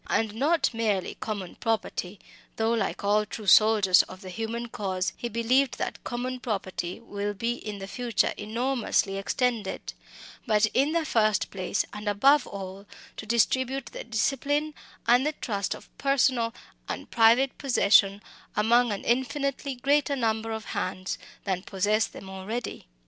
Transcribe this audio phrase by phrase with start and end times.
[0.07, 2.19] And not merely common property
[2.55, 7.35] though like all true soldiers of the human cause he believed that common property will
[7.35, 9.93] be in the future enormously extended
[10.47, 12.87] but in the first place, and above all,
[13.17, 14.73] to distribute the discipline
[15.05, 16.51] and the trust of personal
[16.89, 18.23] and private possession
[18.55, 22.87] among an infinitely greater number of hands than possess them already.